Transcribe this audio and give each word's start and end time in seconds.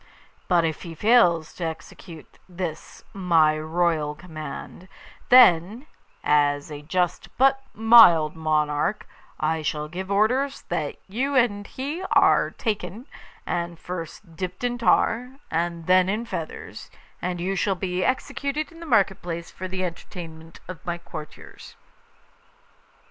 But 0.47 0.65
if 0.65 0.81
he 0.81 0.95
fails 0.95 1.53
to 1.53 1.63
execute 1.63 2.39
this 2.49 3.03
my 3.13 3.55
royal 3.59 4.15
command, 4.15 4.87
then, 5.29 5.85
as 6.23 6.71
a 6.71 6.81
just 6.81 7.29
but 7.37 7.61
mild 7.75 8.35
monarch, 8.35 9.05
I 9.39 9.61
shall 9.61 9.87
give 9.87 10.09
orders 10.09 10.63
that 10.69 10.97
you 11.07 11.35
and 11.35 11.67
he 11.67 12.01
are 12.13 12.49
taken, 12.49 13.05
and 13.45 13.77
first 13.77 14.35
dipped 14.35 14.63
in 14.63 14.79
tar 14.79 15.33
and 15.51 15.85
then 15.85 16.09
in 16.09 16.25
feathers, 16.25 16.89
and 17.21 17.39
you 17.39 17.55
shall 17.55 17.75
be 17.75 18.03
executed 18.03 18.71
in 18.71 18.79
the 18.79 18.87
market 18.87 19.21
place 19.21 19.51
for 19.51 19.67
the 19.67 19.85
entertainment 19.85 20.59
of 20.67 20.83
my 20.83 20.97
courtiers. 20.97 21.75